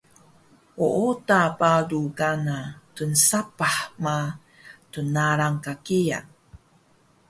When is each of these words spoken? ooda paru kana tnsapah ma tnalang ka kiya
ooda 0.87 1.41
paru 1.59 2.03
kana 2.19 2.57
tnsapah 2.95 3.77
ma 4.03 4.17
tnalang 4.91 5.57
ka 5.65 5.73
kiya 5.85 6.19